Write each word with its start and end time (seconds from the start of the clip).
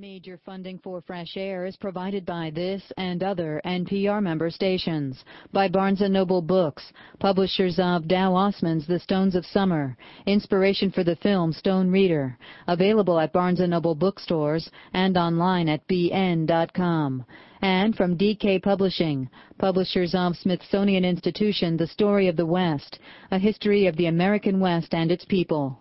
Major 0.00 0.38
funding 0.46 0.78
for 0.78 1.00
Fresh 1.00 1.36
Air 1.36 1.66
is 1.66 1.76
provided 1.76 2.24
by 2.24 2.50
this 2.50 2.92
and 2.96 3.20
other 3.20 3.60
NPR 3.64 4.22
member 4.22 4.48
stations, 4.48 5.24
by 5.52 5.66
Barnes 5.66 6.00
& 6.00 6.08
Noble 6.08 6.40
Books, 6.40 6.92
publishers 7.18 7.80
of 7.80 8.06
Dow 8.06 8.30
Mossman's 8.30 8.86
The 8.86 9.00
Stones 9.00 9.34
of 9.34 9.44
Summer, 9.44 9.96
inspiration 10.24 10.92
for 10.92 11.02
the 11.02 11.16
film 11.16 11.52
Stone 11.52 11.90
Reader, 11.90 12.38
available 12.68 13.18
at 13.18 13.32
Barnes 13.32 13.58
& 13.58 13.68
Noble 13.68 13.96
bookstores 13.96 14.70
and 14.92 15.16
online 15.16 15.68
at 15.68 15.84
bn.com, 15.88 17.24
and 17.60 17.96
from 17.96 18.16
DK 18.16 18.62
Publishing, 18.62 19.28
publishers 19.58 20.14
of 20.14 20.36
Smithsonian 20.36 21.04
Institution 21.04 21.76
The 21.76 21.88
Story 21.88 22.28
of 22.28 22.36
the 22.36 22.46
West, 22.46 23.00
a 23.32 23.38
history 23.40 23.86
of 23.88 23.96
the 23.96 24.06
American 24.06 24.60
West 24.60 24.94
and 24.94 25.10
its 25.10 25.24
people. 25.24 25.80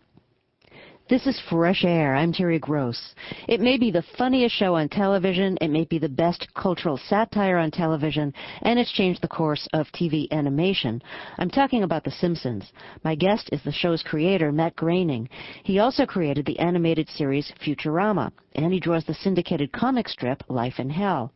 This 1.10 1.26
is 1.26 1.40
Fresh 1.50 1.86
Air. 1.86 2.16
I'm 2.16 2.34
Terry 2.34 2.60
Gross. 2.60 3.16
It 3.48 3.62
may 3.62 3.78
be 3.78 3.92
the 3.92 4.04
funniest 4.18 4.54
show 4.54 4.76
on 4.76 4.90
television, 4.90 5.58
it 5.62 5.70
may 5.70 5.86
be 5.86 6.00
the 6.00 6.10
best 6.10 6.54
cultural 6.54 6.98
satire 6.98 7.58
on 7.58 7.72
television, 7.72 8.34
and 8.64 8.78
it's 8.78 8.92
changed 8.92 9.22
the 9.22 9.30
course 9.30 9.70
of 9.72 9.88
TV 9.94 10.30
animation. 10.32 11.02
I'm 11.38 11.50
talking 11.50 11.84
about 11.84 12.04
The 12.04 12.12
Simpsons. 12.12 12.74
My 13.06 13.16
guest 13.16 13.48
is 13.54 13.64
the 13.64 13.72
show's 13.72 14.04
creator, 14.04 14.52
Matt 14.52 14.76
Groening. 14.76 15.30
He 15.64 15.80
also 15.80 16.06
created 16.06 16.46
the 16.46 16.60
animated 16.60 17.08
series 17.08 17.54
Futurama, 17.66 18.34
and 18.56 18.74
he 18.74 18.80
draws 18.82 19.06
the 19.06 19.14
syndicated 19.14 19.72
comic 19.72 20.10
strip 20.10 20.44
Life 20.50 20.78
in 20.78 20.90
Hell. 20.90 21.32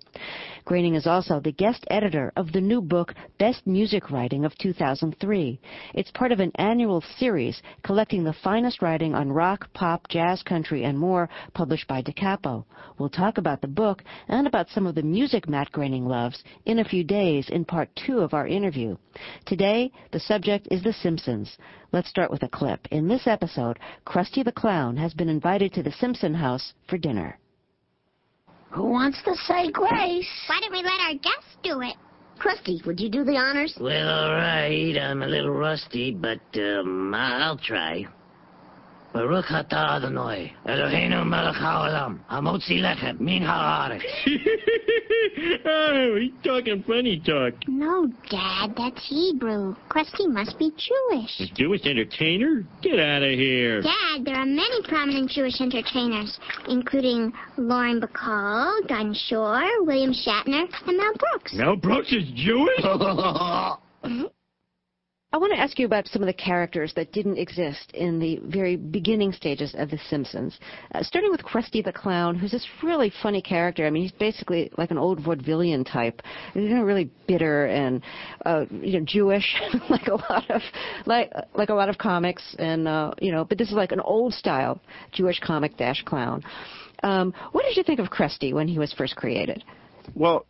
Groening 0.66 0.96
is 0.96 1.08
also 1.08 1.40
the 1.40 1.52
guest 1.52 1.86
editor 1.90 2.34
of 2.36 2.52
the 2.52 2.62
new 2.62 2.82
book 2.82 3.14
Best 3.40 3.66
Music 3.66 4.12
Writing 4.12 4.44
of 4.44 4.58
2003. 4.58 5.60
It's 5.94 6.12
part 6.12 6.32
of 6.32 6.40
an 6.40 6.52
annual 6.56 7.02
series 7.18 7.62
collecting 7.84 8.24
the 8.24 8.34
finest 8.44 8.82
writing 8.82 9.16
on 9.16 9.32
rock, 9.32 9.61
rock, 9.62 9.74
pop, 9.74 10.08
jazz, 10.08 10.42
country, 10.44 10.84
and 10.84 10.98
more, 10.98 11.30
published 11.54 11.88
by 11.88 12.02
Da 12.02 12.12
Capo. 12.14 12.66
We'll 12.98 13.10
talk 13.10 13.38
about 13.38 13.62
the 13.62 13.68
book 13.68 14.04
and 14.28 14.48
about 14.48 14.70
some 14.70 14.88
of 14.88 14.96
the 14.96 15.04
music 15.04 15.48
Matt 15.48 15.72
Groening 15.72 16.06
loves 16.06 16.44
in 16.66 16.80
a 16.80 16.86
few 16.86 17.04
days 17.04 17.50
in 17.50 17.66
part 17.66 17.90
two 17.96 18.20
of 18.20 18.34
our 18.34 18.48
interview. 18.48 18.98
Today, 19.46 19.92
the 20.12 20.20
subject 20.20 20.68
is 20.72 20.82
The 20.84 20.94
Simpsons. 20.94 21.58
Let's 21.92 22.10
start 22.10 22.32
with 22.32 22.44
a 22.44 22.50
clip. 22.50 22.88
In 22.92 23.08
this 23.08 23.28
episode, 23.28 23.78
Krusty 24.06 24.44
the 24.44 24.52
Clown 24.52 24.98
has 24.98 25.14
been 25.14 25.30
invited 25.30 25.74
to 25.74 25.84
the 25.84 25.92
Simpson 25.92 26.34
house 26.34 26.74
for 26.90 26.98
dinner. 26.98 27.38
Who 28.72 28.86
wants 28.86 29.22
to 29.26 29.36
say 29.36 29.70
grace? 29.72 30.30
Why 30.48 30.60
don't 30.62 30.72
we 30.72 30.82
let 30.82 31.00
our 31.02 31.14
guests 31.16 31.58
do 31.62 31.82
it? 31.82 31.96
Krusty, 32.40 32.84
would 32.86 33.00
you 33.00 33.10
do 33.10 33.24
the 33.24 33.36
honors? 33.36 33.78
Well, 33.80 34.10
all 34.10 34.32
right. 34.32 34.98
I'm 34.98 35.22
a 35.22 35.28
little 35.28 35.52
rusty, 35.52 36.12
but 36.12 36.40
um, 36.56 37.14
I'll 37.14 37.58
try. 37.58 38.08
Baruch 39.14 39.48
atah 39.48 39.98
Adonai, 39.98 40.54
Eloheinu 40.66 41.28
melech 41.28 41.56
haolam, 41.56 42.20
hamotzi 42.32 42.80
lechem 42.80 43.20
min 43.20 43.44
haaretz. 43.44 44.02
oh, 45.66 46.16
he's 46.18 46.32
talking 46.44 46.82
funny 46.88 47.20
talk. 47.20 47.54
No, 47.68 48.08
Dad, 48.30 48.74
that's 48.78 49.06
Hebrew. 49.10 49.76
Krusty 49.90 50.28
must 50.30 50.58
be 50.58 50.72
Jewish. 50.72 51.42
A 51.42 51.54
Jewish 51.54 51.86
entertainer? 51.86 52.66
Get 52.82 53.00
out 53.00 53.22
of 53.22 53.32
here. 53.32 53.82
Dad, 53.82 54.24
there 54.24 54.36
are 54.36 54.46
many 54.46 54.82
prominent 54.84 55.30
Jewish 55.30 55.60
entertainers, 55.60 56.40
including 56.70 57.34
Lauren 57.58 58.00
Bacall, 58.00 58.88
Dinah 58.88 59.14
Shore, 59.28 59.84
William 59.84 60.14
Shatner, 60.14 60.68
and 60.88 60.98
Mel 60.98 61.14
Brooks. 61.20 61.54
Mel 61.54 61.76
Brooks 61.76 62.14
is 62.14 62.24
Jewish? 62.34 62.80
I 65.34 65.38
want 65.38 65.54
to 65.54 65.60
ask 65.60 65.80
you 65.80 65.86
about 65.86 66.08
some 66.08 66.22
of 66.22 66.26
the 66.26 66.34
characters 66.34 66.92
that 66.96 67.14
didn't 67.14 67.38
exist 67.38 67.92
in 67.94 68.20
the 68.20 68.42
very 68.44 68.76
beginning 68.76 69.32
stages 69.32 69.74
of 69.78 69.90
The 69.90 69.98
Simpsons. 70.10 70.60
Uh, 70.94 71.02
starting 71.04 71.32
with 71.32 71.42
Krusty 71.42 71.82
the 71.82 71.94
Clown, 71.94 72.36
who's 72.36 72.52
this 72.52 72.68
really 72.84 73.14
funny 73.24 73.42
character. 73.42 73.88
I 73.88 73.92
mean, 73.92 74.04
he's 74.04 74.12
basically 74.12 74.70
like 74.78 74.92
an 74.92 74.98
old 74.98 75.24
vaudevillian 75.24 75.90
type. 75.90 76.22
He's 76.54 76.64
you 76.64 76.76
know, 76.76 76.84
really 76.84 77.10
bitter 77.28 77.68
and 77.68 78.02
uh, 78.46 78.66
you 78.72 79.00
know 79.00 79.06
Jewish, 79.06 79.56
like 79.90 80.08
a 80.08 80.16
lot 80.16 80.52
of 80.52 80.62
like 81.06 81.32
like 81.54 81.70
a 81.70 81.74
lot 81.74 81.88
of 81.88 81.98
comics, 81.98 82.54
and 82.60 82.86
uh, 82.86 83.12
you 83.22 83.32
know. 83.32 83.46
But 83.46 83.58
this 83.58 83.70
is 83.70 83.76
like 83.76 83.94
an 83.94 84.02
old 84.02 84.34
style 84.34 84.82
Jewish 85.14 85.40
comic 85.40 85.78
dash 85.78 86.04
clown. 86.04 86.44
Um, 87.04 87.34
what 87.54 87.64
did 87.64 87.78
you 87.78 87.84
think 87.84 88.02
of 88.02 88.08
Krusty 88.08 88.54
when 88.54 88.68
he 88.68 88.78
was 88.78 88.92
first 88.92 89.16
created? 89.16 89.64
Well, 90.14 90.46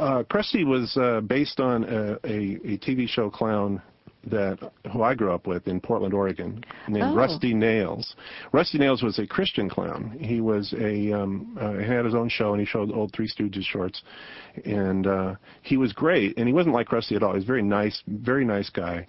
uh, 0.00 0.24
Krusty 0.24 0.66
was 0.66 0.96
uh, 0.96 1.20
based 1.20 1.60
on 1.60 1.84
a, 1.84 2.14
a, 2.24 2.74
a 2.74 2.78
TV 2.78 3.08
show 3.08 3.30
clown 3.30 3.80
that 4.24 4.58
who 4.92 5.02
I 5.02 5.14
grew 5.14 5.32
up 5.32 5.46
with 5.46 5.68
in 5.68 5.80
Portland, 5.80 6.12
Oregon, 6.12 6.64
named 6.88 7.12
Oh. 7.12 7.14
Rusty 7.14 7.54
Nails. 7.54 8.16
Rusty 8.52 8.78
Nails 8.78 9.02
was 9.02 9.18
a 9.18 9.26
Christian 9.26 9.68
clown. 9.68 10.16
He 10.20 10.40
was 10.40 10.74
a 10.78 11.12
um, 11.12 11.56
uh, 11.60 11.74
he 11.74 11.84
had 11.84 12.04
his 12.04 12.14
own 12.14 12.28
show 12.28 12.52
and 12.52 12.60
he 12.60 12.66
showed 12.66 12.90
old 12.90 13.12
Three 13.12 13.28
Stooges 13.28 13.64
shorts, 13.64 14.02
and 14.64 15.06
uh, 15.06 15.34
he 15.62 15.76
was 15.76 15.92
great. 15.92 16.36
And 16.38 16.48
he 16.48 16.52
wasn't 16.52 16.74
like 16.74 16.88
Krusty 16.88 17.14
at 17.14 17.22
all. 17.22 17.32
He 17.32 17.36
was 17.36 17.44
very 17.44 17.62
nice, 17.62 18.02
very 18.06 18.44
nice 18.44 18.70
guy. 18.70 19.06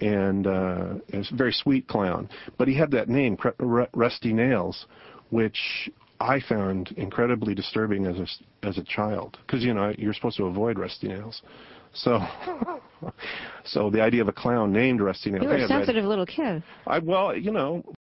And 0.00 0.46
uh, 0.46 0.94
a 1.12 1.24
very 1.34 1.52
sweet 1.52 1.88
clown, 1.88 2.28
but 2.56 2.68
he 2.68 2.74
had 2.74 2.92
that 2.92 3.08
name, 3.08 3.36
Rusty 3.58 4.32
Nails, 4.32 4.86
which 5.30 5.90
I 6.20 6.40
found 6.40 6.92
incredibly 6.96 7.54
disturbing 7.54 8.06
as 8.06 8.16
a 8.16 8.66
as 8.66 8.78
a 8.78 8.84
child, 8.84 9.38
because 9.46 9.64
you 9.64 9.72
know 9.74 9.92
you're 9.98 10.14
supposed 10.14 10.36
to 10.36 10.44
avoid 10.46 10.78
rusty 10.78 11.08
nails. 11.08 11.42
So, 11.94 12.20
so 13.68 13.90
the 13.90 14.00
idea 14.00 14.22
of 14.22 14.28
a 14.28 14.32
clown 14.32 14.72
named 14.72 15.00
Rusty 15.00 15.30
Nails. 15.30 15.42
You 15.42 15.48
were 15.48 15.56
a 15.56 15.68
sensitive 15.68 16.04
little 16.04 16.26
kid. 16.26 16.62
I 16.86 16.98
well, 16.98 17.36
you 17.36 17.50
know, 17.50 17.84